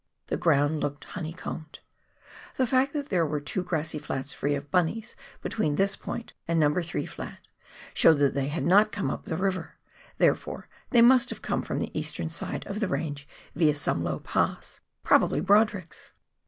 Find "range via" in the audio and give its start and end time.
12.87-13.75